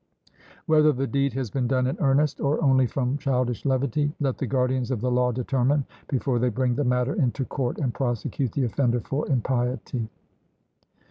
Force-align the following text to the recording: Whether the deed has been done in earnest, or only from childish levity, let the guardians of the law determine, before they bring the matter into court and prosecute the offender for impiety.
Whether 0.65 0.91
the 0.93 1.05
deed 1.05 1.33
has 1.33 1.51
been 1.51 1.67
done 1.67 1.85
in 1.85 1.95
earnest, 1.99 2.39
or 2.41 2.59
only 2.63 2.87
from 2.87 3.19
childish 3.19 3.65
levity, 3.67 4.11
let 4.19 4.39
the 4.39 4.47
guardians 4.47 4.89
of 4.89 4.99
the 4.99 5.11
law 5.11 5.31
determine, 5.31 5.85
before 6.09 6.39
they 6.39 6.49
bring 6.49 6.73
the 6.73 6.83
matter 6.83 7.13
into 7.13 7.45
court 7.45 7.77
and 7.77 7.93
prosecute 7.93 8.53
the 8.53 8.65
offender 8.65 9.01
for 9.01 9.27
impiety. 9.29 10.09